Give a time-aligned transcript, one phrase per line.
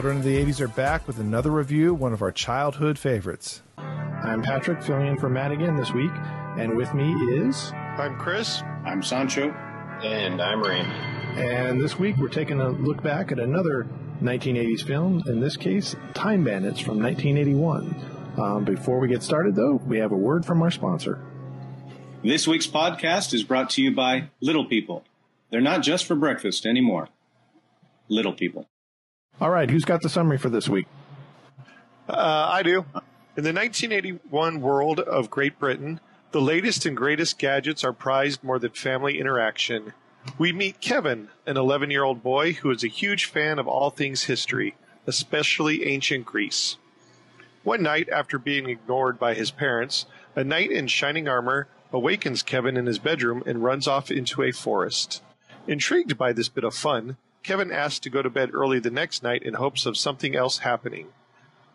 [0.00, 3.60] Children of the 80s are back with another review, one of our childhood favorites.
[3.76, 6.10] I'm Patrick, filling in for Matt again this week,
[6.56, 7.70] and with me is.
[7.74, 8.62] I'm Chris.
[8.86, 9.50] I'm Sancho.
[10.02, 10.90] And I'm Randy.
[11.38, 13.86] And this week we're taking a look back at another
[14.22, 17.94] 1980s film, in this case, Time Bandits from 1981.
[18.38, 21.22] Um, before we get started, though, we have a word from our sponsor.
[22.24, 25.04] This week's podcast is brought to you by Little People.
[25.50, 27.10] They're not just for breakfast anymore.
[28.08, 28.66] Little People.
[29.40, 30.86] All right, who's got the summary for this week?
[32.06, 32.84] Uh, I do.
[33.38, 35.98] In the 1981 world of Great Britain,
[36.32, 39.94] the latest and greatest gadgets are prized more than family interaction.
[40.36, 43.88] We meet Kevin, an 11 year old boy who is a huge fan of all
[43.88, 44.74] things history,
[45.06, 46.76] especially ancient Greece.
[47.62, 50.04] One night, after being ignored by his parents,
[50.36, 54.52] a knight in shining armor awakens Kevin in his bedroom and runs off into a
[54.52, 55.22] forest.
[55.66, 59.22] Intrigued by this bit of fun, Kevin asks to go to bed early the next
[59.22, 61.08] night in hopes of something else happening.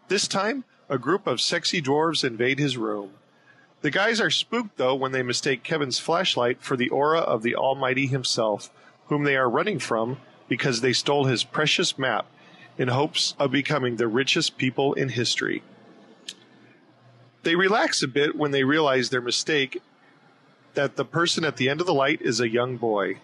[0.07, 3.11] This time, a group of sexy dwarves invade his room.
[3.81, 7.55] The guys are spooked, though, when they mistake Kevin's flashlight for the aura of the
[7.55, 8.69] Almighty himself,
[9.07, 12.27] whom they are running from because they stole his precious map
[12.77, 15.63] in hopes of becoming the richest people in history.
[17.43, 19.81] They relax a bit when they realize their mistake
[20.73, 23.19] that the person at the end of the light is a young boy.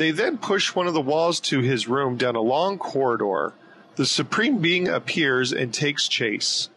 [0.00, 3.52] They then push one of the walls to his room down a long corridor.
[3.96, 6.70] The Supreme Being appears and takes chase.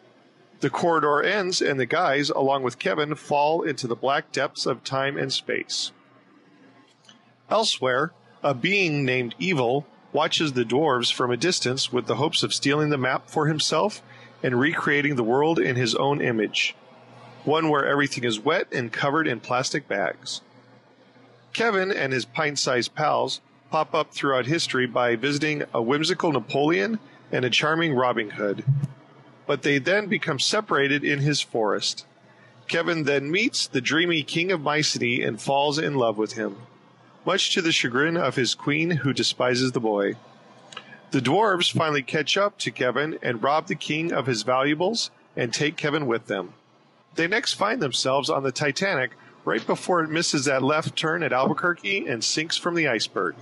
[0.60, 4.84] The corridor ends, and the guys, along with Kevin, fall into the black depths of
[4.84, 5.94] time and space.
[7.50, 8.12] Elsewhere,
[8.44, 12.90] a being named Evil watches the dwarves from a distance with the hopes of stealing
[12.90, 14.02] the map for himself
[14.44, 16.76] and recreating the world in his own image.
[17.46, 20.42] One where everything is wet and covered in plastic bags.
[21.54, 27.00] Kevin and his pint sized pals pop up throughout history by visiting a whimsical Napoleon
[27.32, 28.66] and a charming Robin Hood.
[29.46, 32.06] But they then become separated in his forest.
[32.68, 36.58] Kevin then meets the dreamy King of Mycenae and falls in love with him,
[37.26, 40.16] much to the chagrin of his queen who despises the boy.
[41.12, 45.54] The dwarves finally catch up to Kevin and rob the king of his valuables and
[45.54, 46.54] take Kevin with them.
[47.16, 49.12] They next find themselves on the Titanic
[49.46, 53.36] right before it misses that left turn at Albuquerque and sinks from the iceberg.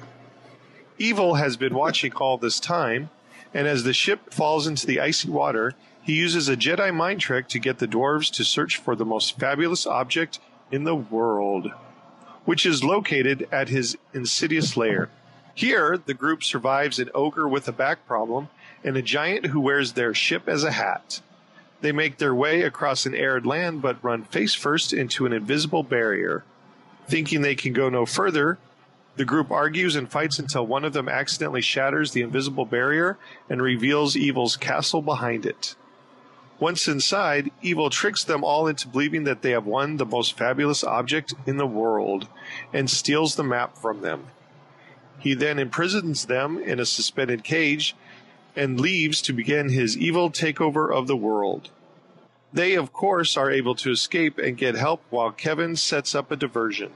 [0.97, 3.09] Evil has been watching all this time,
[3.53, 7.47] and as the ship falls into the icy water, he uses a Jedi mind trick
[7.49, 10.39] to get the dwarves to search for the most fabulous object
[10.71, 11.71] in the world,
[12.45, 15.09] which is located at his insidious lair.
[15.53, 18.49] Here, the group survives an ogre with a back problem
[18.83, 21.21] and a giant who wears their ship as a hat.
[21.81, 25.83] They make their way across an arid land but run face first into an invisible
[25.83, 26.43] barrier.
[27.07, 28.59] Thinking they can go no further,
[29.17, 33.17] the group argues and fights until one of them accidentally shatters the invisible barrier
[33.49, 35.75] and reveals Evil's castle behind it.
[36.59, 40.83] Once inside, Evil tricks them all into believing that they have won the most fabulous
[40.83, 42.27] object in the world
[42.71, 44.27] and steals the map from them.
[45.17, 47.95] He then imprisons them in a suspended cage
[48.55, 51.69] and leaves to begin his evil takeover of the world.
[52.53, 56.35] They, of course, are able to escape and get help while Kevin sets up a
[56.35, 56.91] diversion.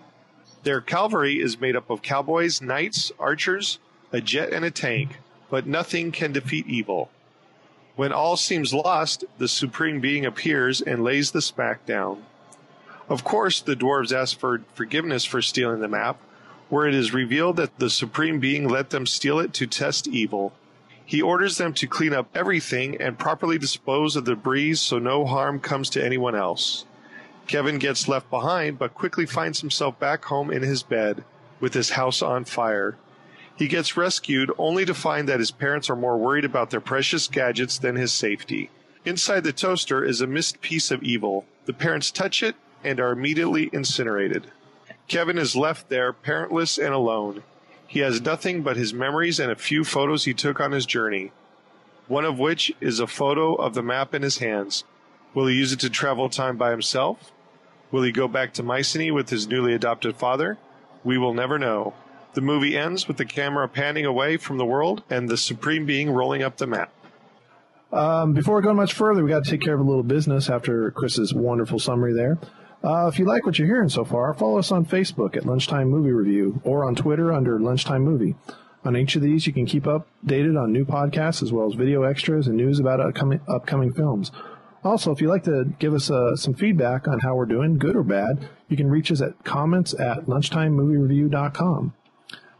[0.63, 3.79] Their cavalry is made up of cowboys, knights, archers,
[4.11, 5.17] a jet, and a tank,
[5.49, 7.09] but nothing can defeat evil.
[7.95, 12.25] When all seems lost, the Supreme Being appears and lays the smack down.
[13.07, 16.19] Of course, the dwarves ask for forgiveness for stealing the map,
[16.67, 20.51] where it is revealed that the Supreme Being let them steal it to test evil.
[21.05, 25.25] He orders them to clean up everything and properly dispose of the debris so no
[25.25, 26.85] harm comes to anyone else.
[27.47, 31.23] Kevin gets left behind, but quickly finds himself back home in his bed
[31.59, 32.97] with his house on fire.
[33.55, 37.27] He gets rescued only to find that his parents are more worried about their precious
[37.27, 38.69] gadgets than his safety.
[39.05, 41.45] Inside the toaster is a missed piece of evil.
[41.65, 44.47] The parents touch it and are immediately incinerated.
[45.07, 47.43] Kevin is left there parentless and alone.
[47.87, 51.31] He has nothing but his memories and a few photos he took on his journey,
[52.07, 54.83] one of which is a photo of the map in his hands.
[55.33, 57.31] Will he use it to travel time by himself?
[57.91, 60.57] Will he go back to Mycenae with his newly adopted father?
[61.03, 61.93] We will never know.
[62.33, 66.09] The movie ends with the camera panning away from the world and the Supreme Being
[66.09, 66.91] rolling up the map.
[67.93, 70.49] Um, before we go much further, we got to take care of a little business
[70.49, 72.37] after Chris's wonderful summary there.
[72.85, 75.89] Uh, if you like what you're hearing so far, follow us on Facebook at Lunchtime
[75.89, 78.35] Movie Review or on Twitter under Lunchtime Movie.
[78.83, 82.03] On each of these, you can keep updated on new podcasts as well as video
[82.03, 84.31] extras and news about upcoming, upcoming films.
[84.83, 87.95] Also, if you'd like to give us uh, some feedback on how we're doing, good
[87.95, 91.91] or bad, you can reach us at comments at lunchtimemoviereview.com.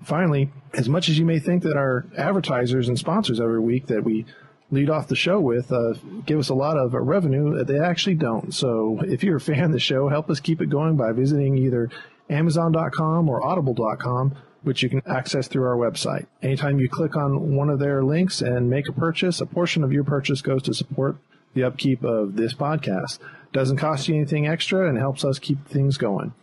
[0.01, 4.04] Finally, as much as you may think that our advertisers and sponsors every week that
[4.04, 4.25] we
[4.71, 5.94] lead off the show with uh,
[6.25, 8.53] give us a lot of revenue, that they actually don't.
[8.53, 11.57] So if you're a fan of the show, help us keep it going by visiting
[11.57, 11.89] either
[12.29, 16.25] Amazon.com or Audible.com, which you can access through our website.
[16.41, 19.94] Anytime you click on one of their links and make a purchase, a portion of
[19.94, 21.18] your purchase goes to support
[21.53, 23.19] the upkeep of this podcast.
[23.53, 26.33] Doesn't cost you anything extra and helps us keep things going.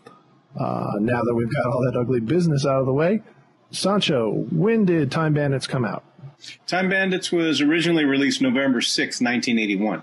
[0.58, 3.22] Uh, now that we've got all that ugly business out of the way,
[3.70, 6.04] Sancho, when did Time Bandits come out?
[6.66, 10.02] Time Bandits was originally released November 6, 1981.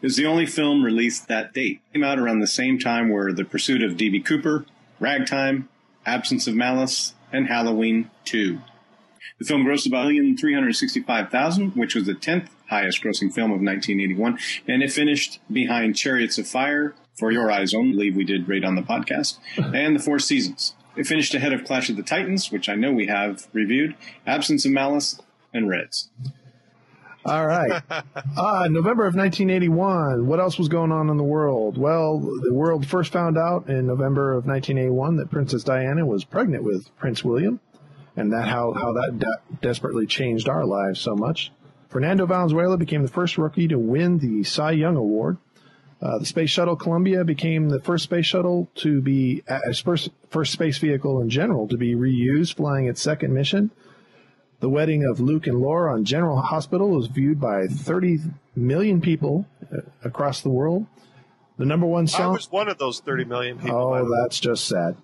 [0.00, 1.80] It was the only film released that date.
[1.90, 4.20] It came out around the same time were The Pursuit of D.B.
[4.20, 4.66] Cooper,
[5.00, 5.68] Ragtime,
[6.04, 8.58] Absence of Malice, and Halloween 2.
[9.38, 14.82] The film grossed about 1,365,000, which was the 10th highest grossing film of 1981, and
[14.82, 18.64] it finished behind Chariots of Fire, For Your Eyes Only, I believe we did rate
[18.64, 20.74] on the podcast, and The Four Seasons.
[20.96, 23.94] It finished ahead of Clash of the Titans, which I know we have reviewed,
[24.26, 25.20] Absence of Malice,
[25.52, 26.10] and Reds.
[27.24, 27.82] All right.
[27.90, 30.26] uh, November of 1981.
[30.26, 31.76] What else was going on in the world?
[31.76, 36.64] Well, the world first found out in November of 1981 that Princess Diana was pregnant
[36.64, 37.60] with Prince William,
[38.16, 41.52] and that how how that de- desperately changed our lives so much.
[41.88, 45.38] Fernando Valenzuela became the first rookie to win the Cy Young Award.
[46.00, 50.52] Uh, the Space Shuttle Columbia became the first space shuttle to be, as first, first
[50.52, 53.72] space vehicle in general to be reused, flying its second mission.
[54.60, 58.18] The wedding of Luke and Laura on General Hospital was viewed by 30
[58.56, 60.86] million people uh, across the world.
[61.58, 62.22] The number one song.
[62.22, 63.76] I was one of those 30 million people.
[63.76, 64.96] Oh, that's just sad.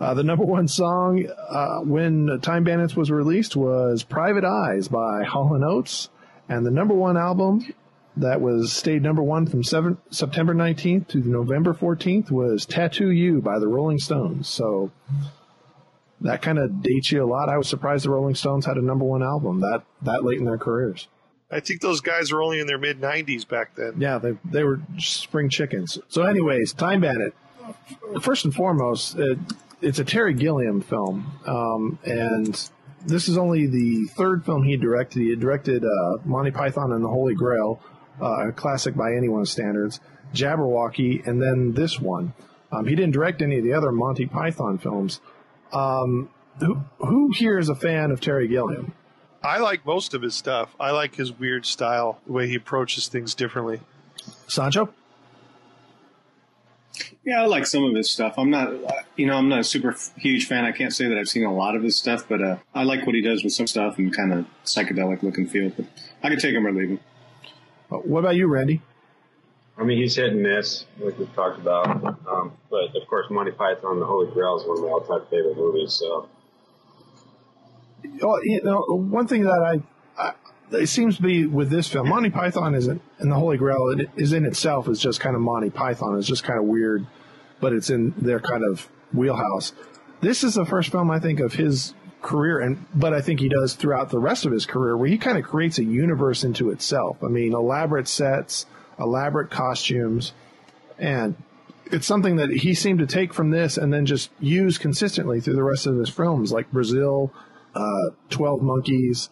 [0.00, 5.24] Uh, the number one song uh, when Time Bandits was released was "Private Eyes" by
[5.24, 6.08] Hall & Oates,
[6.48, 7.74] and the number one album
[8.16, 13.42] that was stayed number one from seven, September 19th to November 14th was "Tattoo You"
[13.42, 14.48] by the Rolling Stones.
[14.48, 14.90] So
[16.22, 17.48] that kind of dates you a lot.
[17.48, 20.44] I was surprised the Rolling Stones had a number one album that that late in
[20.44, 21.08] their careers.
[21.50, 23.94] I think those guys were only in their mid 90s back then.
[23.98, 25.98] Yeah, they they were spring chickens.
[26.08, 27.34] So, anyways, Time Bandit.
[28.20, 29.38] First and foremost, it,
[29.80, 32.70] it's a Terry Gilliam film, um, and
[33.06, 35.20] this is only the third film he directed.
[35.20, 37.80] He directed uh, Monty Python and the Holy Grail,
[38.20, 40.00] uh, a classic by anyone's standards,
[40.34, 42.34] Jabberwocky, and then this one.
[42.72, 45.20] Um, he didn't direct any of the other Monty Python films.
[45.72, 48.92] Um, who, who here is a fan of Terry Gilliam?
[49.42, 50.74] I like most of his stuff.
[50.78, 53.80] I like his weird style, the way he approaches things differently.
[54.48, 54.92] Sancho?
[57.24, 58.34] Yeah, I like some of his stuff.
[58.36, 58.72] I'm not,
[59.16, 60.64] you know, I'm not a super huge fan.
[60.64, 63.06] I can't say that I've seen a lot of his stuff, but uh, I like
[63.06, 65.70] what he does with some stuff and kind of psychedelic look and feel.
[65.70, 65.86] But
[66.22, 67.00] I could take him or leave him.
[67.90, 68.82] Uh, what about you, Randy?
[69.80, 71.88] I mean, he's hit and miss, like we've talked about.
[72.28, 75.26] Um, but of course, Monty Python and the Holy Grail is one of my all-time
[75.30, 75.94] favorite movies.
[75.94, 76.28] So,
[78.22, 79.82] oh, you know, one thing that
[80.18, 80.34] I, I
[80.72, 84.10] it seems to be with this film, Monty Python isn't, and the Holy Grail it
[84.16, 86.18] is in itself is just kind of Monty Python.
[86.18, 87.06] It's just kind of weird,
[87.60, 89.72] but it's in their kind of wheelhouse.
[90.20, 93.48] This is the first film I think of his career, and but I think he
[93.48, 96.68] does throughout the rest of his career, where he kind of creates a universe into
[96.68, 97.16] itself.
[97.24, 98.66] I mean, elaborate sets,
[99.00, 100.32] elaborate costumes,
[100.98, 101.34] and
[101.86, 105.54] it's something that he seemed to take from this and then just use consistently through
[105.54, 107.32] the rest of his films, like Brazil,
[107.74, 109.30] uh, Twelve Monkeys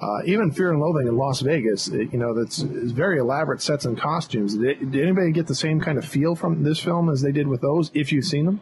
[0.00, 3.84] uh, even Fear and Loathing in Las Vegas, it, you know, that's very elaborate sets
[3.84, 4.56] and costumes.
[4.56, 7.46] Did, did, anybody get the same kind of feel from this film as they did
[7.46, 8.60] with those, if you've seen them?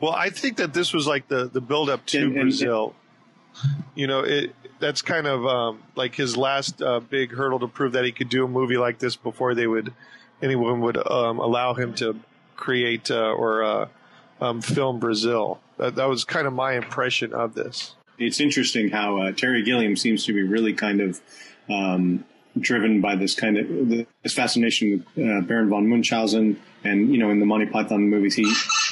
[0.00, 2.84] Well, I think that this was like the, the build up to and, Brazil.
[2.84, 2.94] And,
[3.94, 7.92] you know, it that's kind of um, like his last uh, big hurdle to prove
[7.92, 9.92] that he could do a movie like this before they would
[10.40, 12.18] anyone would um, allow him to
[12.56, 13.88] create uh, or uh,
[14.40, 15.60] um, film Brazil.
[15.78, 19.96] That, that was kind of my impression of this it's interesting how uh, Terry Gilliam
[19.96, 21.20] seems to be really kind of
[21.70, 22.24] um,
[22.58, 23.88] driven by this kind of
[24.22, 28.34] this fascination with uh, Baron von Munchausen, and you know, in the Monty Python movies,
[28.34, 28.42] he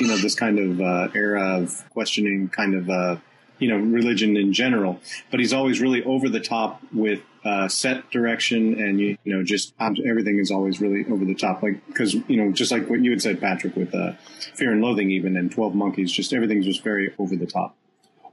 [0.01, 3.17] you know, this kind of uh, era of questioning kind of, uh,
[3.59, 5.01] you know, religion in general.
[5.31, 9.73] But he's always really over the top with uh, set direction and, you, know, just
[9.81, 11.63] everything is always really over the top.
[11.63, 14.13] Like, because, you know, just like what you had said, Patrick, with uh,
[14.55, 17.77] Fear and Loathing, even, and 12 Monkeys, just everything's just very over the top.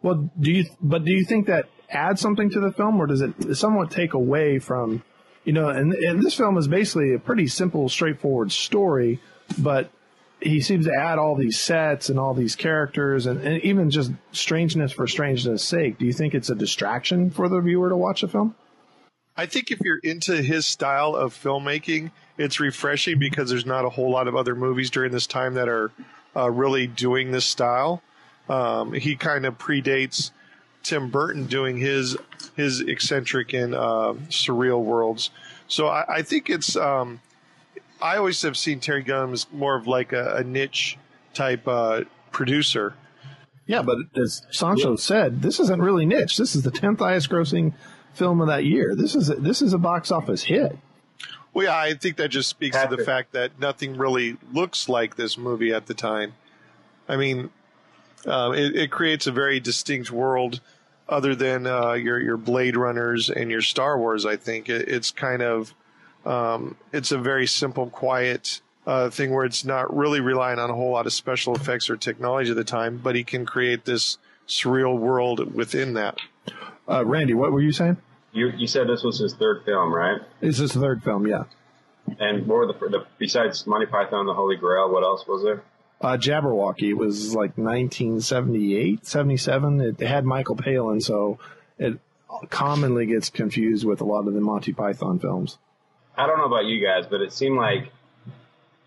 [0.02, 3.22] Well, do you, but do you think that adds something to the film or does
[3.22, 5.04] it somewhat take away from,
[5.46, 9.22] you know, and, and this film is basically a pretty simple, straightforward story,
[9.58, 9.92] but
[10.44, 14.12] he seems to add all these sets and all these characters and, and even just
[14.32, 15.98] strangeness for strangeness sake.
[15.98, 18.56] Do you think it's a distraction for the viewer to watch a film?
[19.36, 23.90] I think if you're into his style of filmmaking, it's refreshing because there's not a
[23.90, 25.92] whole lot of other movies during this time that are
[26.36, 28.04] uh, really doing this style.
[28.50, 30.32] Um, he kind of predates
[30.84, 32.18] Tim Burton doing his
[32.56, 35.32] his eccentric and uh, surreal worlds.
[35.68, 36.76] So I, I think it's.
[36.76, 37.22] Um,
[38.04, 40.98] I always have seen Terry Gilliam as more of like a, a niche
[41.34, 42.96] type uh, producer.
[43.66, 44.96] Yeah, but as Sancho yeah.
[44.98, 46.36] said, this isn't really niche.
[46.36, 47.74] This is the tenth highest grossing
[48.14, 48.94] film of that year.
[48.94, 50.78] This is a, this is a box office hit.
[51.54, 55.16] Well, yeah, I think that just speaks to the fact that nothing really looks like
[55.16, 56.34] this movie at the time.
[57.08, 57.52] I mean,
[58.26, 60.62] um, it, it, creates a very distinct world,
[61.08, 64.26] other than uh, your your Blade Runners and your Star Wars.
[64.26, 65.74] I think it, it's kind of
[66.26, 70.74] um, it's a very simple, quiet uh, thing where it's not really relying on a
[70.74, 74.18] whole lot of special effects or technology at the time, but he can create this
[74.48, 76.18] surreal world within that.
[76.90, 77.98] Uh, Randy, what were you saying?
[78.34, 80.20] You you said this was his third film, right?
[80.42, 81.44] This is his third film, yeah.
[82.20, 84.92] And what were the, the besides Monty Python and the Holy Grail?
[84.92, 85.64] What else was there?
[86.02, 89.80] Uh, Jabberwocky it was like 1978, 77.
[89.80, 91.40] It had Michael Palin, so
[91.78, 91.98] it
[92.50, 95.58] commonly gets confused with a lot of the Monty Python films.
[96.16, 97.92] I don't know about you guys, but it seemed like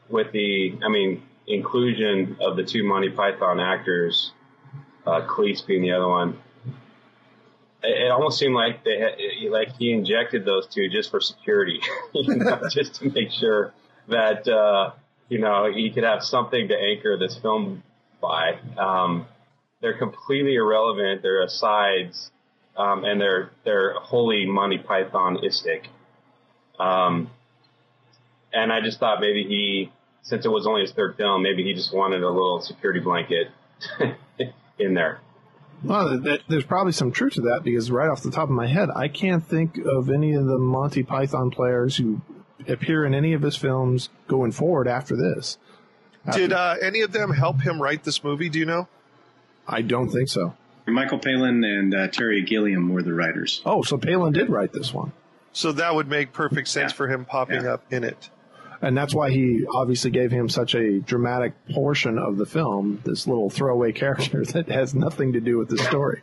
[0.09, 4.33] with the, I mean, inclusion of the two Monty Python actors,
[5.07, 6.39] uh, Cleese being the other one,
[7.83, 11.81] it, almost seemed like they had, like he injected those two just for security,
[12.15, 13.73] you know, just to make sure
[14.09, 14.93] that uh,
[15.29, 17.83] you know he could have something to anchor this film
[18.21, 18.59] by.
[18.77, 19.27] Um,
[19.81, 21.23] they're completely irrelevant.
[21.23, 22.31] They're asides,
[22.77, 25.87] um, and they're they're wholly Monty Python-istic.
[26.79, 27.31] Um,
[28.53, 29.93] and I just thought maybe he,
[30.23, 33.49] since it was only his third film, maybe he just wanted a little security blanket
[34.79, 35.21] in there.
[35.83, 36.19] Well,
[36.49, 39.09] there's probably some truth to that because right off the top of my head, I
[39.09, 42.23] can't think of any of the Monty Python players who
[42.67, 45.59] appear in any of his films going forward after this.
[46.27, 48.49] After Did uh, any of them help him write this movie?
[48.49, 48.89] Do you know?
[49.69, 50.55] I don't think so.
[50.87, 53.61] Michael Palin and uh, Terry Gilliam were the writers.
[53.67, 55.13] Oh, so Palin did write this one.
[55.57, 56.97] So that would make perfect sense yeah.
[56.97, 57.73] for him popping yeah.
[57.73, 58.29] up in it.
[58.83, 63.27] And that's why he obviously gave him such a dramatic portion of the film, this
[63.27, 66.21] little throwaway character that has nothing to do with the story.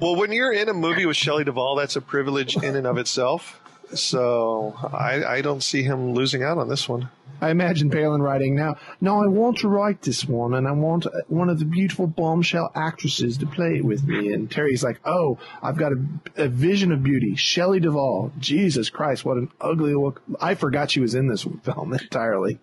[0.00, 2.98] Well, when you're in a movie with Shelley Duvall, that's a privilege in and of
[2.98, 3.60] itself.
[3.94, 7.10] So I, I don't see him losing out on this one.
[7.42, 8.76] I imagine Palin writing now.
[9.00, 12.70] No, I want to write this one, and I want one of the beautiful bombshell
[12.76, 14.32] actresses to play it with me.
[14.32, 18.30] And Terry's like, "Oh, I've got a, a vision of beauty, Shelley Duvall.
[18.38, 20.22] Jesus Christ, what an ugly look!
[20.40, 22.60] I forgot she was in this film entirely."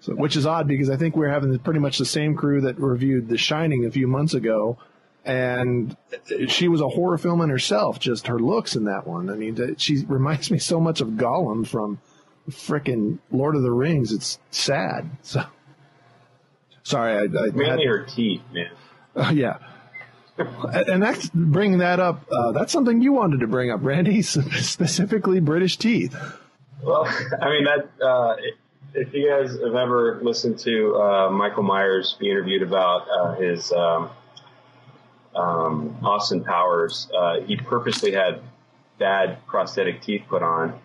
[0.00, 2.78] So, which is odd because I think we're having pretty much the same crew that
[2.78, 4.76] reviewed The Shining a few months ago,
[5.24, 5.96] and
[6.48, 7.98] she was a horror film in herself.
[7.98, 9.30] Just her looks in that one.
[9.30, 12.00] I mean, she reminds me so much of Gollum from
[12.48, 14.12] freaking Lord of the Rings.
[14.12, 15.10] It's sad.
[15.22, 15.44] So
[16.82, 18.70] sorry, I, I mainly had, her teeth, man.
[19.14, 19.58] Uh, yeah.
[20.38, 22.24] and that's bringing that up.
[22.32, 26.16] Uh, that's something you wanted to bring up, Randy, specifically British teeth.
[26.82, 27.04] Well,
[27.40, 28.04] I mean that.
[28.04, 28.36] Uh,
[28.92, 33.70] if you guys have ever listened to uh, Michael Myers be interviewed about uh, his
[33.70, 34.10] um,
[35.34, 38.40] um, Austin Powers, uh, he purposely had
[38.98, 40.78] bad prosthetic teeth put on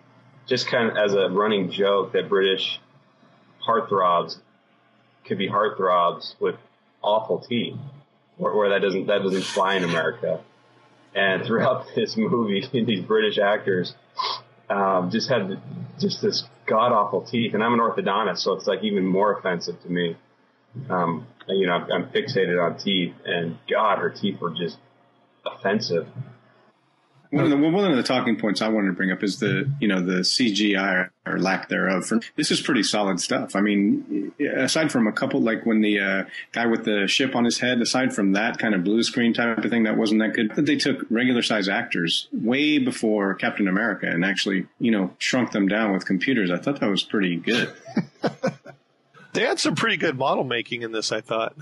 [0.46, 2.80] just kind of as a running joke that British
[3.66, 4.38] heartthrobs
[5.24, 6.54] could be heartthrobs with
[7.02, 7.76] awful teeth,
[8.36, 10.40] where, where that doesn't that doesn't fly in America.
[11.14, 13.94] And throughout this movie, these British actors
[14.70, 15.60] um, just had
[15.98, 19.82] just this god awful teeth, and I'm an orthodontist, so it's like even more offensive
[19.82, 20.16] to me.
[20.88, 24.78] Um, you know, I'm, I'm fixated on teeth, and God, her teeth were just
[25.44, 26.06] offensive.
[27.30, 29.70] One of, the, one of the talking points I wanted to bring up is the
[29.80, 32.06] you know the CGI or lack thereof.
[32.06, 33.56] For, this is pretty solid stuff.
[33.56, 37.44] I mean, aside from a couple like when the uh, guy with the ship on
[37.44, 40.34] his head, aside from that kind of blue screen type of thing, that wasn't that
[40.34, 40.54] good.
[40.54, 45.50] That they took regular size actors way before Captain America and actually you know shrunk
[45.50, 46.50] them down with computers.
[46.50, 47.72] I thought that was pretty good.
[49.36, 51.12] they had some pretty good model making in this.
[51.12, 51.54] I thought.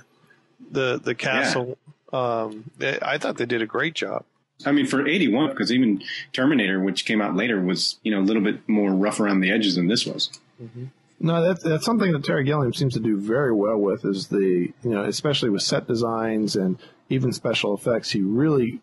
[0.70, 1.76] the the castle.
[2.12, 4.24] Um, I thought they did a great job.
[4.64, 6.02] I mean, for 81, because even
[6.32, 9.50] Terminator, which came out later, was, you know, a little bit more rough around the
[9.50, 10.30] edges than this was.
[10.62, 10.84] Mm-hmm.
[11.18, 14.72] No, that's, that's something that Terry Gilliam seems to do very well with is the,
[14.82, 16.78] you know, especially with set designs and
[17.08, 18.12] even special effects.
[18.12, 18.80] He really,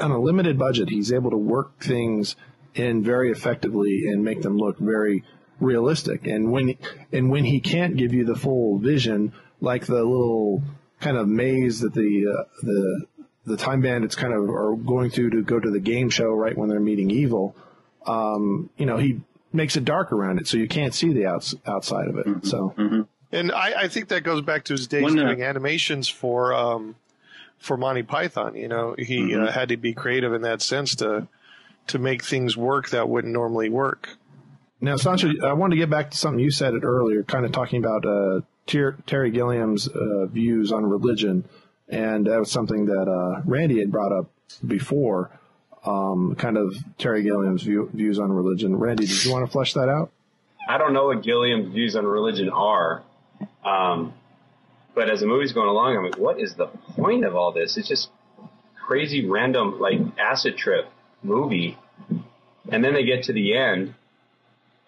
[0.00, 2.34] on a limited budget, he's able to work things
[2.74, 5.22] in very effectively and make them look very
[5.60, 6.26] realistic.
[6.26, 6.76] And when,
[7.12, 10.62] and when he can't give you the full vision, like the little
[11.00, 13.06] kind of maze that the, uh, the,
[13.46, 16.56] the time bandits kind of are going through to go to the game show right
[16.56, 17.54] when they're meeting evil.
[18.06, 19.20] Um, you know, he
[19.52, 22.26] makes it dark around it so you can't see the outs- outside of it.
[22.26, 22.46] Mm-hmm.
[22.46, 23.02] So, mm-hmm.
[23.32, 26.54] and I, I, think that goes back to his days One, uh, doing animations for
[26.54, 26.96] um,
[27.58, 28.54] for Monty Python.
[28.54, 29.44] You know, he mm-hmm.
[29.44, 31.28] uh, had to be creative in that sense to
[31.88, 34.16] to make things work that wouldn't normally work.
[34.80, 37.84] Now, Sancho, I wanted to get back to something you said earlier, kind of talking
[37.84, 41.44] about uh, Ter- Terry Gilliam's uh, views on religion
[41.90, 44.30] and that was something that uh, Randy had brought up
[44.66, 45.30] before.
[45.84, 48.76] Um, kind of Terry Gilliam's view, views on religion.
[48.76, 50.12] Randy, did you want to flesh that out?
[50.68, 53.02] I don't know what Gilliam's views on religion are,
[53.64, 54.12] um,
[54.94, 57.76] but as the movie's going along, I'm like, what is the point of all this?
[57.78, 58.10] It's just
[58.86, 60.86] crazy, random, like acid trip
[61.22, 61.78] movie,
[62.70, 63.94] and then they get to the end,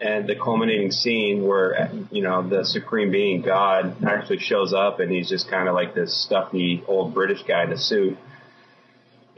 [0.02, 5.11] and the culminating scene where you know the supreme being God actually shows up and
[5.12, 8.18] he's just kind of like this stuffy old British guy in a suit,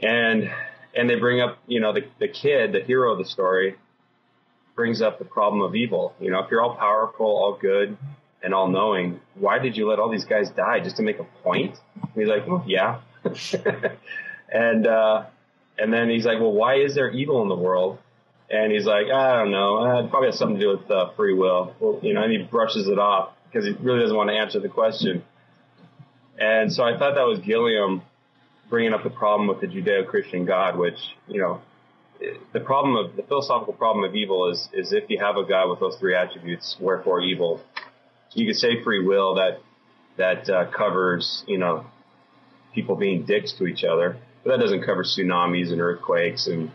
[0.01, 0.49] and
[0.95, 3.75] and they bring up you know the the kid, the hero of the story,
[4.75, 6.15] brings up the problem of evil.
[6.19, 7.95] You know, if you're all powerful, all good,
[8.41, 11.25] and all knowing, why did you let all these guys die just to make a
[11.43, 11.75] point?
[12.01, 13.01] And he's like, well, yeah,
[14.51, 15.25] and uh,
[15.77, 17.99] and then he's like, well, why is there evil in the world?
[18.49, 19.79] And he's like, I don't know.
[19.79, 21.73] Uh, it probably has something to do with uh, free will.
[21.79, 24.59] Well, you know, and he brushes it off because he really doesn't want to answer
[24.59, 25.23] the question.
[26.37, 28.01] And so I thought that was Gilliam
[28.69, 31.61] bringing up the problem with the Judeo-Christian God, which, you know,
[32.53, 35.69] the problem of the philosophical problem of evil is, is if you have a God
[35.69, 37.61] with those three attributes, wherefore evil,
[38.33, 39.59] you could say free will that,
[40.17, 41.85] that uh, covers, you know,
[42.73, 46.71] people being dicks to each other, but that doesn't cover tsunamis and earthquakes and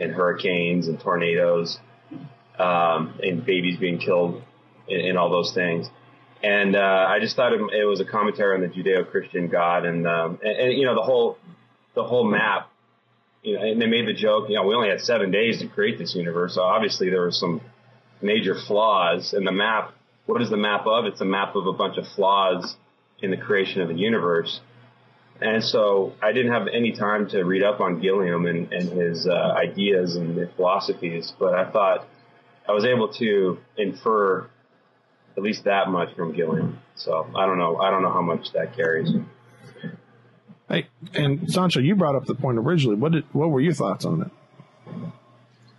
[0.00, 1.78] and hurricanes and tornadoes
[2.58, 4.42] um, and babies being killed
[4.88, 5.88] and, and all those things.
[6.42, 10.06] And uh, I just thought it, it, was a commentary on the Judeo-Christian God, and,
[10.06, 11.36] um, and, and you know the whole
[11.94, 12.70] the whole map.
[13.42, 14.48] You know, and they made the joke.
[14.48, 17.30] You know, we only had seven days to create this universe, so obviously there were
[17.30, 17.60] some
[18.22, 19.92] major flaws in the map.
[20.26, 21.04] What is the map of?
[21.04, 22.76] It's a map of a bunch of flaws
[23.20, 24.60] in the creation of the universe.
[25.42, 29.26] And so I didn't have any time to read up on Gilliam and, and his
[29.26, 32.06] uh, ideas and philosophies, but I thought
[32.68, 34.46] I was able to infer
[35.36, 36.78] at least that much from Gilliam.
[36.94, 37.78] So I don't know.
[37.78, 39.10] I don't know how much that carries.
[40.68, 42.96] Hey, and Sancho, you brought up the point originally.
[42.96, 44.30] What did, what were your thoughts on it?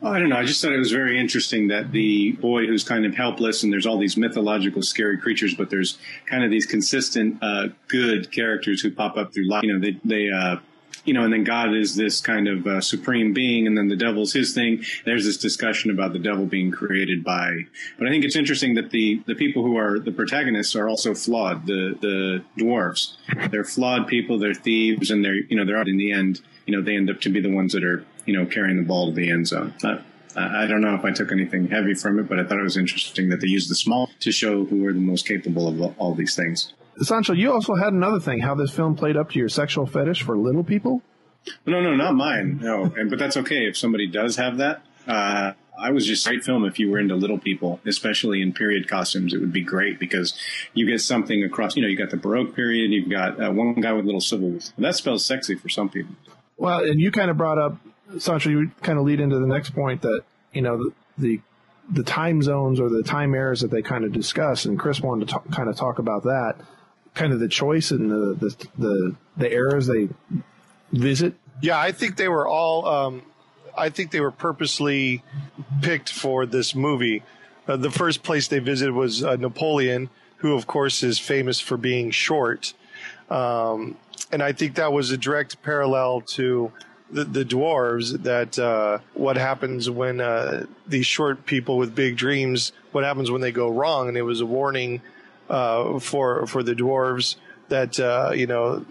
[0.03, 0.37] I don't know.
[0.37, 3.71] I just thought it was very interesting that the boy who's kind of helpless and
[3.71, 8.81] there's all these mythological scary creatures, but there's kind of these consistent uh, good characters
[8.81, 9.63] who pop up through life.
[9.63, 10.57] You know, they they uh,
[11.05, 13.95] you know, and then God is this kind of uh, supreme being, and then the
[13.95, 14.83] devil's his thing.
[15.05, 17.57] There's this discussion about the devil being created by,
[17.97, 21.13] but I think it's interesting that the the people who are the protagonists are also
[21.13, 21.65] flawed.
[21.65, 23.13] The the dwarves,
[23.51, 24.37] they're flawed people.
[24.39, 26.41] They're thieves, and they're you know they're out in the end.
[26.65, 28.83] You know, they end up to be the ones that are you know, carrying the
[28.83, 29.73] ball to the end zone.
[30.35, 32.77] I don't know if I took anything heavy from it, but I thought it was
[32.77, 36.15] interesting that they used the small to show who are the most capable of all
[36.15, 36.73] these things.
[36.99, 40.21] Sancho, you also had another thing, how this film played up to your sexual fetish
[40.23, 41.01] for little people?
[41.65, 42.59] No, no, not mine.
[42.61, 44.83] No, and, but that's okay if somebody does have that.
[45.07, 48.87] Uh, I was just great film if you were into little people, especially in period
[48.87, 49.33] costumes.
[49.33, 50.39] It would be great because
[50.73, 51.75] you get something across.
[51.75, 52.91] You know, you got the Baroque period.
[52.91, 54.73] You've got uh, one guy with little civils.
[54.77, 56.15] That spells sexy for some people.
[56.57, 57.77] Well, and you kind of brought up
[58.19, 61.41] Sancho, you kind of lead into the next point that you know the, the
[61.89, 65.27] the time zones or the time errors that they kind of discuss, and Chris wanted
[65.27, 66.55] to talk, kind of talk about that,
[67.13, 70.09] kind of the choice and the the the, the eras they
[70.91, 71.33] visit.
[71.61, 72.87] Yeah, I think they were all.
[72.87, 73.23] Um,
[73.77, 75.23] I think they were purposely
[75.81, 77.23] picked for this movie.
[77.67, 81.77] Uh, the first place they visited was uh, Napoleon, who of course is famous for
[81.77, 82.73] being short,
[83.29, 83.97] um,
[84.31, 86.71] and I think that was a direct parallel to
[87.11, 92.71] the, the dwarves that uh, what happens when uh, these short people with big dreams,
[92.91, 95.01] what happens when they go wrong, and it was a warning
[95.49, 97.35] uh, for for the dwarves
[97.69, 98.85] that uh, you know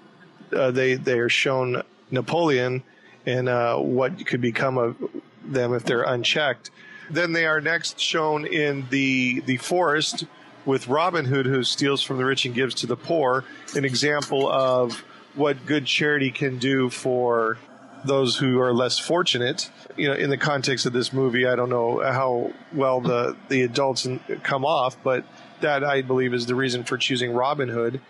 [0.53, 2.83] uh, they they are shown Napoleon
[3.27, 4.97] and uh, what could become of
[5.45, 6.71] them if they're unchecked.
[7.11, 10.27] Then they are next shown in the the forest
[10.67, 14.47] with Robin Hood, who steals from the rich and gives to the poor, an example
[14.47, 15.03] of
[15.35, 17.57] what good charity can do for
[18.05, 19.71] those who are less fortunate.
[19.97, 23.63] You know, in the context of this movie, I don't know how well the the
[23.63, 24.07] adults
[24.43, 25.25] come off, but
[25.61, 28.01] that I believe is the reason for choosing Robin Hood.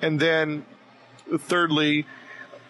[0.00, 0.64] And then,
[1.38, 2.06] thirdly,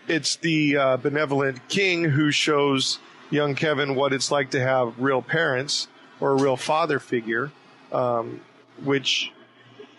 [0.07, 2.99] it's the uh, benevolent king who shows
[3.31, 5.89] young Kevin what it's like to have real parents
[6.21, 7.51] or a real father figure,
[7.93, 8.41] um,
[8.83, 9.33] which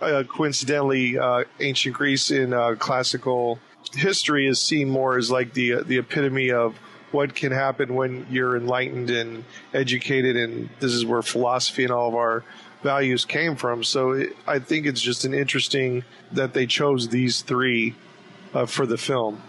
[0.01, 3.59] uh, coincidentally, uh, ancient Greece in uh, classical
[3.93, 6.77] history is seen more as like the the epitome of
[7.11, 12.09] what can happen when you're enlightened and educated, and this is where philosophy and all
[12.09, 12.43] of our
[12.83, 13.83] values came from.
[13.83, 17.95] So it, I think it's just an interesting that they chose these three
[18.53, 19.41] uh, for the film.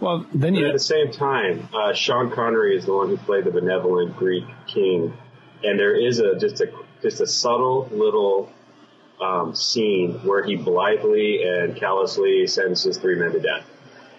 [0.00, 3.44] Well, then you at the same time, uh, Sean Connery is the one who played
[3.44, 5.16] the benevolent Greek king,
[5.64, 8.52] and there is a just a just a subtle little
[9.20, 13.66] um, scene where he blithely and callously sentences three men to death.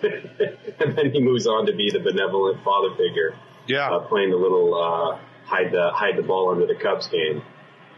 [0.79, 3.35] and then he moves on to be the benevolent father figure.
[3.67, 3.89] Yeah.
[3.89, 7.41] Uh, playing the little, uh, hide the, hide the ball under the Cubs game.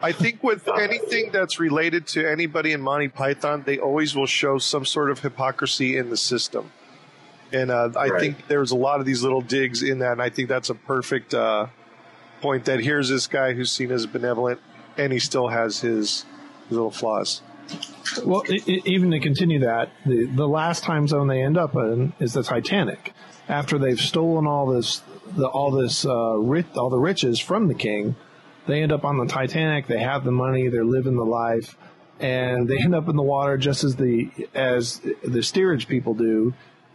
[0.02, 4.26] I think with uh, anything that's related to anybody in Monty Python, they always will
[4.26, 6.72] show some sort of hypocrisy in the system.
[7.54, 8.20] And uh, I right.
[8.20, 10.76] think there's a lot of these little digs in that, and I think that's a
[10.76, 11.68] perfect uh,
[12.42, 12.66] point.
[12.66, 14.60] That here's this guy who's seen as benevolent,
[14.98, 16.26] and he still has his
[16.72, 17.42] little flaws.
[18.26, 21.76] Well, it, it, even to continue that, the, the last time zone they end up
[21.76, 23.14] in is the Titanic.
[23.48, 25.02] After they've stolen all this,
[25.36, 28.16] the, all this, uh, rich, all the riches from the king,
[28.68, 29.88] they end up on the Titanic.
[29.88, 30.68] They have the money.
[30.68, 31.76] They're living the life,
[32.20, 36.54] and they end up in the water just as the as the steerage people do.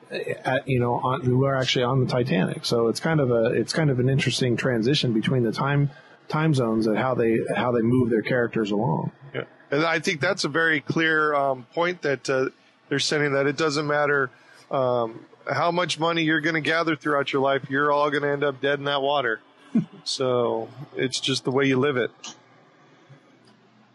[0.09, 2.65] At, you know, on, who are actually on the Titanic.
[2.65, 5.91] So it's kind of a it's kind of an interesting transition between the time
[6.29, 9.11] time zones and how they how they move their characters along.
[9.35, 9.45] Yeah.
[9.71, 12.51] And I think that's a very clear um, point that uh,
[12.89, 14.31] they're saying that it doesn't matter
[14.71, 18.29] um, how much money you're going to gather throughout your life, you're all going to
[18.29, 19.41] end up dead in that water.
[20.05, 22.11] so it's just the way you live it.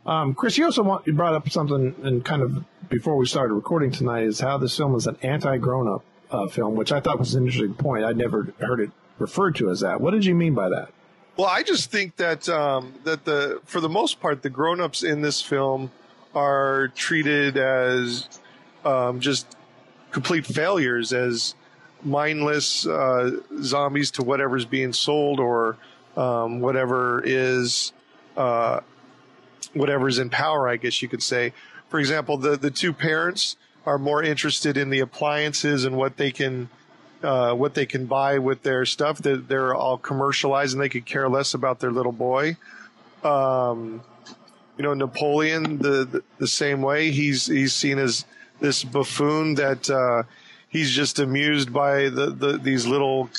[0.06, 3.54] Um, Chris, you also want, you brought up something and kind of before we started
[3.54, 7.20] recording tonight is how this film is an anti-grown up uh, film, which I thought
[7.20, 8.04] was an interesting point.
[8.04, 10.02] I'd never heard it referred to as that.
[10.02, 10.90] What did you mean by that?
[11.38, 15.22] Well, I just think that um, that the for the most part the grown-ups in
[15.22, 15.92] this film
[16.36, 18.28] are treated as
[18.84, 19.56] um, just
[20.12, 21.56] complete failures, as
[22.04, 25.78] mindless uh, zombies to whatever's being sold or
[26.18, 27.94] um, whatever is
[28.36, 28.82] uh,
[29.74, 30.68] whatever's in power.
[30.68, 31.54] I guess you could say.
[31.90, 36.32] For example, the the two parents are more interested in the appliances and what they
[36.32, 36.70] can
[37.24, 39.20] uh, what they can buy with their stuff.
[39.20, 42.58] That they're, all commercialized and they could care less about their little boy.
[43.24, 44.02] Um,
[44.78, 47.12] you know, Napoleon the, the, the same way.
[47.12, 48.26] He's he's seen as
[48.60, 50.24] this buffoon that uh,
[50.70, 53.30] he's just amused by the, the these little,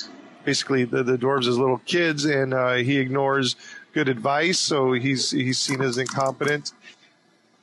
[0.45, 3.55] basically the, the dwarves as little kids, and uh, he ignores
[3.93, 4.59] good advice.
[4.59, 6.71] So he's he's seen as incompetent.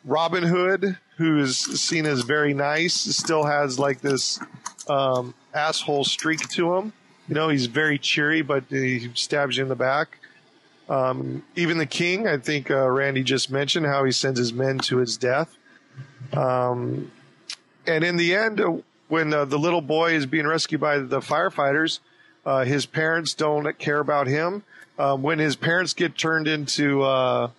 [0.05, 4.41] Robin Hood, who is seen as very nice, still has like this
[4.89, 6.93] um, asshole streak to him.
[7.29, 10.19] You know, he's very cheery, but he stabs you in the back.
[10.89, 14.79] Um, even the king, I think uh, Randy just mentioned how he sends his men
[14.81, 15.57] to his death.
[16.33, 17.13] Um,
[17.87, 21.21] and in the end, uh, when uh, the little boy is being rescued by the
[21.21, 22.01] firefighters,
[22.45, 24.65] uh, his parents don't care about him.
[24.99, 27.51] Um, when his parents get turned into uh,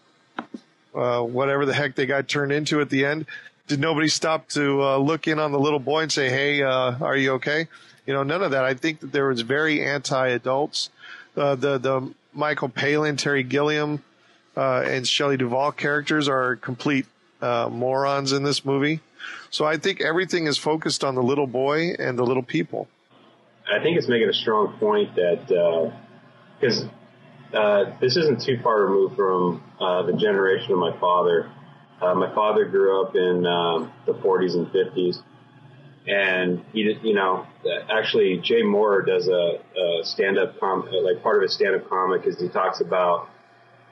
[0.94, 3.26] uh, whatever the heck they got turned into at the end,
[3.72, 7.34] did nobody stop to look in on the little boy and say, "Hey, are you
[7.34, 7.68] okay?"
[8.06, 8.66] You know, none of that.
[8.66, 10.90] I think that there was very anti-adults.
[11.38, 14.04] Uh, the the Michael Palin, Terry Gilliam,
[14.58, 17.06] uh, and Shelley Duvall characters are complete
[17.42, 19.00] uh, morons in this movie.
[19.50, 22.88] So I think everything is focused on the little boy and the little people.
[23.72, 25.48] I think it's making a strong point that
[26.60, 26.84] because
[27.54, 31.50] uh, uh, this isn't too far removed from uh, the generation of my father.
[32.02, 35.22] My father grew up in the 40s and 50s
[36.08, 37.46] and he, you know,
[37.90, 42.40] actually Jay Mohr does a, a stand-up com, like part of his stand-up comic is
[42.40, 43.30] he talks about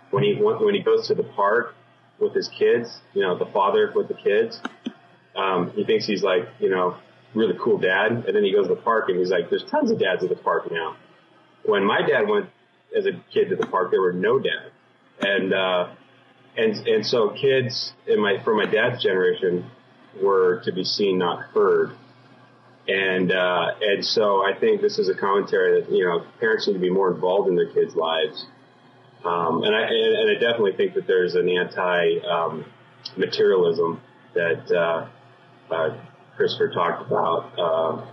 [0.09, 1.75] when he when he goes to the park
[2.19, 4.59] with his kids, you know, the father with the kids,
[5.35, 6.97] um, he thinks he's like, you know,
[7.35, 9.91] really cool dad, and then he goes to the park and he's like, there's tons
[9.91, 10.95] of dads at the park now.
[11.63, 12.49] When my dad went
[12.97, 14.73] as a kid to the park, there were no dads,
[15.19, 15.89] and uh,
[16.59, 19.69] and and so kids in my from my dad's generation
[20.21, 21.91] were to be seen, not heard.
[22.87, 26.73] And uh, and so I think this is a commentary that you know parents need
[26.73, 28.45] to be more involved in their kids' lives.
[29.23, 32.65] Um, and I and, and, I definitely think that there's an anti um,
[33.17, 34.01] materialism
[34.33, 35.97] that uh, uh,
[36.35, 37.59] Christopher talked about.
[37.59, 38.05] Uh,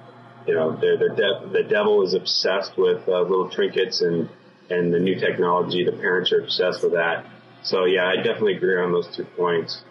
[0.46, 4.28] you know, they're, they're de- the devil is obsessed with uh, little trinkets and
[4.68, 5.84] and the new technology.
[5.84, 7.24] The parents are obsessed with that.
[7.66, 9.82] So yeah, I definitely agree on those two points.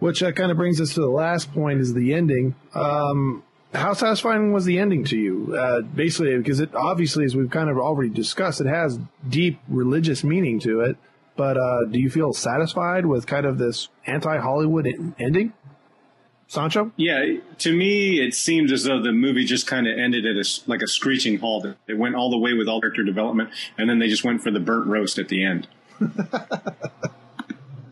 [0.00, 2.56] Which uh, kind of brings us to the last point: is the ending.
[2.74, 5.56] Um, how satisfying was the ending to you?
[5.56, 8.98] Uh, basically, because it obviously, as we've kind of already discussed, it has
[9.28, 10.96] deep religious meaning to it.
[11.36, 15.52] But uh, do you feel satisfied with kind of this anti-Hollywood ending,
[16.48, 16.90] Sancho?
[16.96, 20.44] Yeah, to me, it seems as though the movie just kind of ended at a,
[20.66, 21.66] like a screeching halt.
[21.86, 24.50] It went all the way with all character development, and then they just went for
[24.50, 25.68] the burnt roast at the end.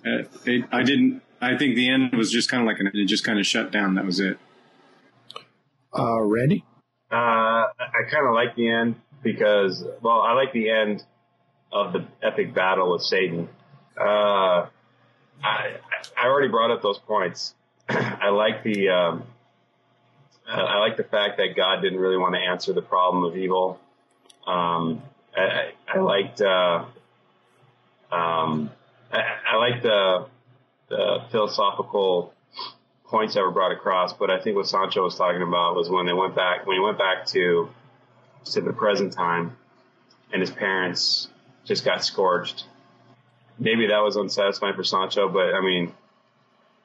[0.06, 1.22] Uh, it, I didn't.
[1.40, 3.70] I think the end was just kind of like an, it just kind of shut
[3.70, 3.94] down.
[3.94, 4.38] That was it.
[5.96, 6.64] Uh, Randy?
[7.10, 11.04] Uh, I kind of like the end because, well, I like the end
[11.72, 13.48] of the epic battle with Satan.
[13.98, 14.66] Uh,
[15.42, 15.76] I,
[16.16, 17.54] I already brought up those points.
[17.88, 19.24] I like the, um,
[20.46, 23.80] I like the fact that God didn't really want to answer the problem of evil.
[24.46, 25.02] Um,
[25.36, 26.84] I, I, liked, uh,
[28.10, 28.70] um,
[29.12, 30.26] I, I liked the,
[30.88, 32.32] the philosophical
[33.06, 36.06] points that were brought across, but I think what Sancho was talking about was when
[36.06, 37.68] they went back, when he went back to,
[38.52, 39.56] to the present time
[40.32, 41.28] and his parents
[41.64, 42.64] just got scorched.
[43.58, 45.92] Maybe that was unsatisfying for Sancho, but I mean,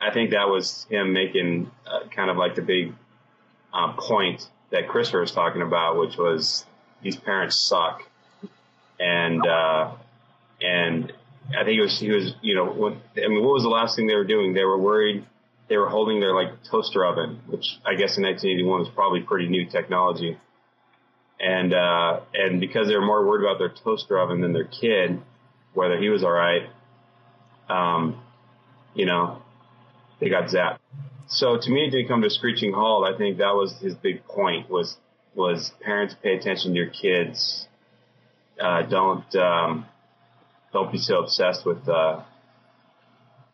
[0.02, 2.94] I think that was him making uh, kind of like the big
[3.74, 6.66] um, point that Christopher was talking about, which was
[7.02, 8.04] these parents suck,
[9.00, 9.92] and uh,
[10.64, 11.12] and
[11.50, 13.96] I think it was he was you know what I mean what was the last
[13.96, 14.54] thing they were doing?
[14.54, 15.26] They were worried
[15.70, 19.48] they were holding their like toaster oven, which I guess in 1981 was probably pretty
[19.48, 20.38] new technology.
[21.40, 25.22] And, uh, and because they were more worried about their toaster oven than their kid,
[25.74, 26.70] whether he was all right,
[27.70, 28.22] um,
[28.94, 29.42] you know,
[30.20, 30.78] they got zapped.
[31.28, 33.12] So to me, it didn't come to a screeching halt.
[33.12, 34.98] I think that was his big point was,
[35.34, 37.68] was parents pay attention to your kids.
[38.60, 39.86] Uh, don't, um,
[40.74, 42.22] don't be so obsessed with, uh,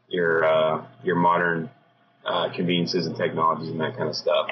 [0.08, 1.70] your, uh, your modern
[2.26, 4.50] uh, conveniences and technologies and that kind of stuff.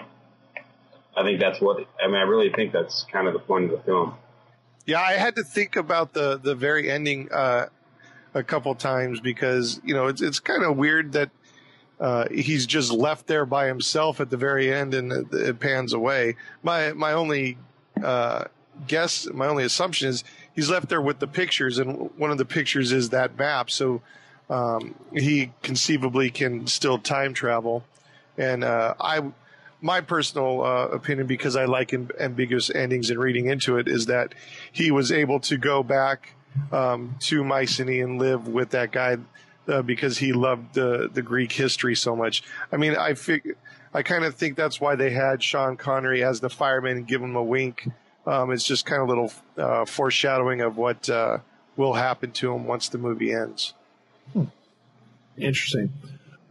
[1.18, 2.16] I think that's what I mean.
[2.16, 4.14] I really think that's kind of the point of the film.
[4.86, 7.68] Yeah, I had to think about the the very ending uh,
[8.36, 11.32] a couple times because you know it's it's kind of weird that
[12.00, 15.94] uh, he's just left there by himself at the very end and it, it pans
[15.94, 16.36] away.
[16.62, 17.58] My my only
[18.04, 18.46] uh,
[18.88, 20.24] guess, my only assumption is
[20.58, 23.70] he's left there with the pictures, and one of the pictures is that map.
[23.70, 24.02] So
[24.50, 27.84] um, he conceivably can still time travel.
[28.38, 29.22] And uh, I,
[29.82, 34.34] my personal uh, opinion, because I like ambiguous endings and reading into it, is that
[34.72, 36.34] he was able to go back
[36.72, 39.18] um, to Mycenae and live with that guy
[39.68, 42.42] uh, because he loved the the Greek history so much.
[42.72, 43.56] I mean, I fig-
[43.94, 47.22] I kind of think that's why they had Sean Connery as the fireman and give
[47.22, 47.88] him a wink.
[48.28, 51.38] Um, it's just kind of a little uh, foreshadowing of what uh,
[51.78, 53.74] will happen to him once the movie ends.
[54.34, 54.46] Hmm.
[55.38, 55.94] Interesting.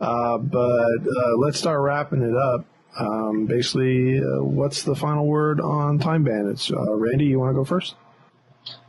[0.00, 2.64] Uh, but uh, let's start wrapping it up.
[2.98, 6.70] Um, basically, uh, what's the final word on Time Bandits?
[6.70, 7.94] Uh, Randy, you want to go first?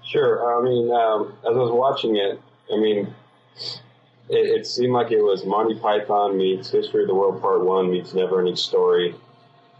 [0.05, 0.57] Sure.
[0.57, 2.39] I mean, um, as I was watching it,
[2.73, 3.13] I mean,
[4.29, 7.91] it, it, seemed like it was Monty Python meets History of the World Part One
[7.91, 9.13] meets Never Ending Story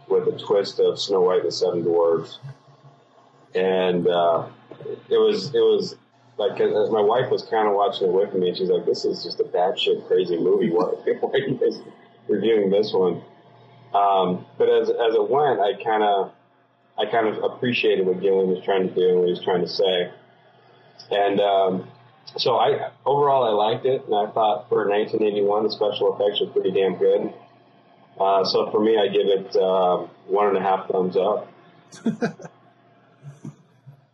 [0.10, 2.40] with a twist of Snow White and the Seven Dwarfs,
[3.58, 4.48] and uh,
[5.10, 5.96] it was it was
[6.38, 9.06] like as my wife was kind of watching it with me, and she's like, "This
[9.06, 10.70] is just a batshit crazy movie.
[10.70, 10.84] Why,
[11.20, 11.80] why are you guys
[12.28, 13.22] reviewing this one?"
[13.94, 16.32] Um, but as as it went, I kind of
[16.98, 19.62] I kind of appreciated what Gilliam was trying to do and what he was trying
[19.62, 20.12] to say,
[21.10, 21.88] and um,
[22.38, 26.48] so I overall I liked it, and I thought for 1981 the special effects were
[26.48, 27.34] pretty damn good.
[28.20, 31.48] Uh, so for me, I give it uh, one and a half thumbs up.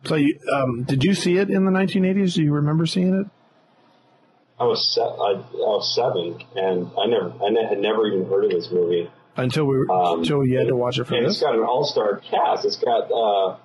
[0.06, 2.34] So, you, um, did you see it in the 1980s?
[2.34, 3.26] Do you remember seeing it?
[4.58, 8.44] I was se- I, I, was seven, and I never I had never even heard
[8.44, 11.34] of this movie until we um, until you had to watch it for and this.
[11.34, 12.64] It's got an all star cast.
[12.64, 13.58] It's got uh,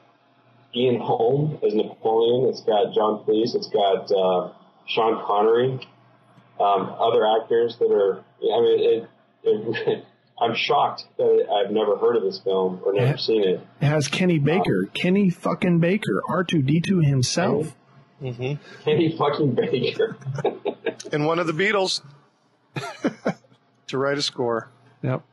[0.76, 2.50] Ian Holm as Napoleon.
[2.50, 3.54] It's got John Cleese.
[3.54, 4.54] It's got uh,
[4.88, 5.80] Sean Connery.
[6.60, 8.24] Um, other actors that are.
[8.42, 9.10] I mean, it,
[9.44, 10.06] it
[10.42, 13.62] I'm shocked that I've never heard of this film or never it, seen it.
[13.82, 17.76] It has Kenny Baker, um, Kenny fucking Baker, R2D2 himself.
[18.22, 18.84] Mm-hmm.
[18.84, 20.18] Kenny fucking Baker.
[21.12, 22.02] and one of the Beatles
[23.88, 24.70] to write a score.
[25.02, 25.24] Yep.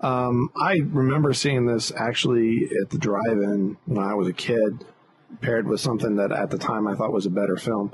[0.00, 4.84] Um, I remember seeing this actually at the drive-in when I was a kid,
[5.40, 7.92] paired with something that at the time I thought was a better film.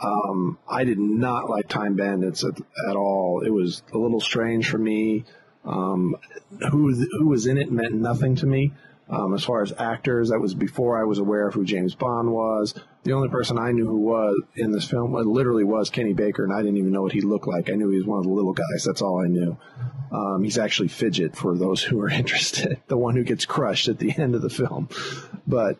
[0.00, 3.42] Um, I did not like Time Bandits at, at all.
[3.44, 5.24] It was a little strange for me.
[5.64, 6.16] Um,
[6.70, 8.72] who who was in it meant nothing to me.
[9.08, 12.32] Um, as far as actors, that was before I was aware of who James Bond
[12.32, 12.74] was.
[13.04, 16.52] The only person I knew who was in this film literally was Kenny Baker, and
[16.52, 17.70] I didn't even know what he looked like.
[17.70, 18.82] I knew he was one of the little guys.
[18.84, 19.56] That's all I knew.
[20.10, 23.98] Um, he's actually Fidget for those who are interested, the one who gets crushed at
[23.98, 24.88] the end of the film.
[25.46, 25.78] But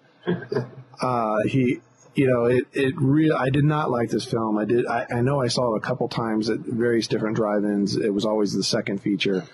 [1.00, 1.81] uh, he,
[2.16, 3.37] you know, it it really.
[3.37, 4.59] I did not like this film.
[4.59, 4.87] I did.
[4.87, 7.96] I, I know I saw it a couple times at various different drive-ins.
[7.96, 9.44] It was always the second feature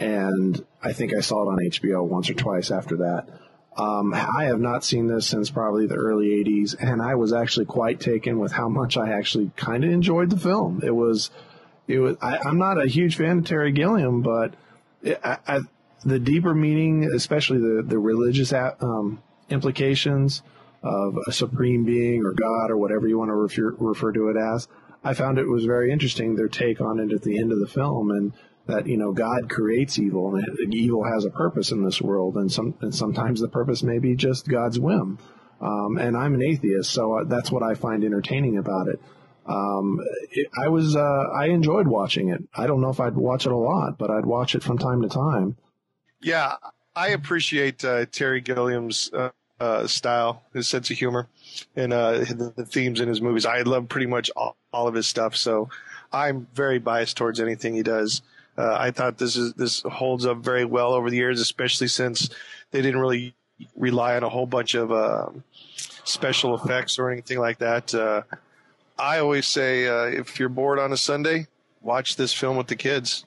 [0.00, 3.26] and I think I saw it on HBO once or twice after that.
[3.76, 7.66] Um, I have not seen this since probably the early 80s, and I was actually
[7.66, 10.80] quite taken with how much I actually kind of enjoyed the film.
[10.82, 11.30] It was,
[11.86, 12.16] it was.
[12.20, 14.54] I, am not a huge fan of Terry Gilliam, but
[15.02, 15.60] it, I, I,
[16.04, 20.42] the deeper meaning, especially the the religious um, implications
[20.82, 24.36] of a supreme being or God or whatever you want to refer refer to it
[24.36, 24.68] as,
[25.04, 26.34] I found it was very interesting.
[26.34, 28.32] Their take on it at the end of the film, and
[28.66, 32.50] that you know God creates evil and evil has a purpose in this world, and
[32.50, 35.18] some and sometimes the purpose may be just God's whim.
[35.60, 39.00] Um, and I'm an atheist, so uh, that's what I find entertaining about it.
[39.46, 40.00] Um,
[40.58, 41.00] I was uh,
[41.34, 42.42] I enjoyed watching it.
[42.54, 45.02] I don't know if I'd watch it a lot, but I'd watch it from time
[45.02, 45.56] to time.
[46.22, 46.56] Yeah,
[46.94, 51.28] I appreciate uh, Terry Gilliam's uh, uh, style, his sense of humor,
[51.76, 53.44] and uh, the, the, themes in his movies.
[53.44, 55.68] I love pretty much all, all of his stuff, so
[56.12, 58.22] I'm very biased towards anything he does.
[58.56, 62.30] Uh, I thought this is this holds up very well over the years, especially since
[62.70, 63.34] they didn't really
[63.76, 65.28] rely on a whole bunch of uh,
[66.04, 67.94] special effects or anything like that.
[67.94, 68.22] Uh,
[68.98, 71.46] I always say uh, if you're bored on a Sunday,
[71.80, 73.24] watch this film with the kids.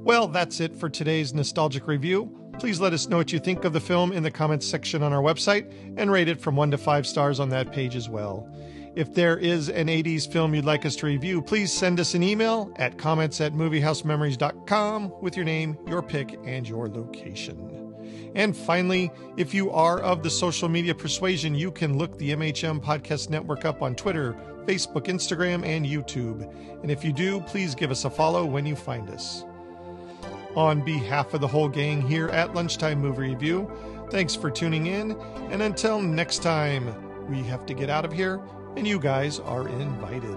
[0.00, 2.41] Well, that's it for today's nostalgic review.
[2.58, 5.12] Please let us know what you think of the film in the comments section on
[5.12, 8.48] our website and rate it from one to five stars on that page as well.
[8.94, 12.22] If there is an 80s film you'd like us to review, please send us an
[12.22, 17.94] email at comments at moviehousememories.com with your name, your pick, and your location.
[18.34, 22.82] And finally, if you are of the social media persuasion, you can look the MHM
[22.82, 24.34] Podcast Network up on Twitter,
[24.66, 26.50] Facebook, Instagram, and YouTube.
[26.82, 29.44] And if you do, please give us a follow when you find us.
[30.54, 33.70] On behalf of the whole gang here at Lunchtime Movie Review,
[34.10, 35.12] thanks for tuning in.
[35.50, 36.94] And until next time,
[37.26, 38.38] we have to get out of here
[38.76, 40.36] and you guys are invited.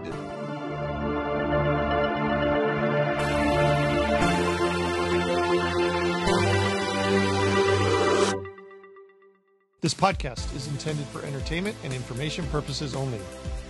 [9.82, 13.20] This podcast is intended for entertainment and information purposes only.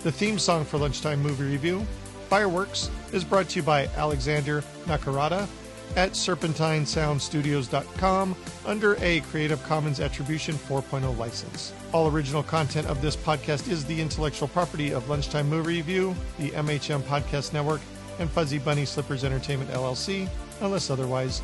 [0.03, 1.85] The theme song for Lunchtime Movie Review,
[2.29, 5.47] Fireworks, is brought to you by Alexander Nakarada
[5.95, 11.73] at serpentinesoundstudios.com under a Creative Commons Attribution 4.0 license.
[11.93, 16.51] All original content of this podcast is the intellectual property of Lunchtime Movie Review, the
[16.51, 17.81] MHM Podcast Network,
[18.19, 20.29] and Fuzzy Bunny Slippers Entertainment LLC,
[20.61, 21.41] unless otherwise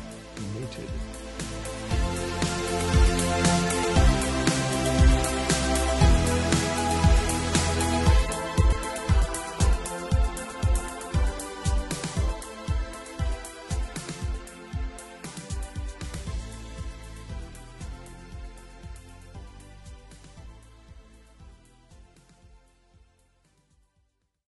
[0.58, 0.88] noted.